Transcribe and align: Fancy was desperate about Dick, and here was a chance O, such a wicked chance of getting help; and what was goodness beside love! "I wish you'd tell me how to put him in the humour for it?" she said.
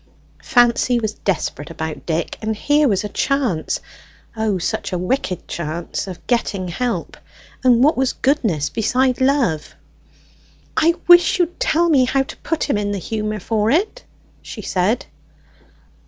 Fancy 0.43 0.99
was 0.99 1.13
desperate 1.13 1.69
about 1.69 2.07
Dick, 2.07 2.35
and 2.41 2.55
here 2.55 2.87
was 2.87 3.03
a 3.03 3.09
chance 3.09 3.79
O, 4.35 4.57
such 4.57 4.91
a 4.91 4.97
wicked 4.97 5.47
chance 5.47 6.07
of 6.07 6.25
getting 6.25 6.69
help; 6.69 7.15
and 7.63 7.83
what 7.83 7.95
was 7.95 8.13
goodness 8.13 8.71
beside 8.71 9.21
love! 9.21 9.75
"I 10.75 10.95
wish 11.07 11.37
you'd 11.37 11.59
tell 11.59 11.87
me 11.87 12.05
how 12.05 12.23
to 12.23 12.37
put 12.37 12.63
him 12.67 12.79
in 12.79 12.93
the 12.93 12.97
humour 12.97 13.39
for 13.39 13.69
it?" 13.69 14.03
she 14.41 14.63
said. 14.63 15.05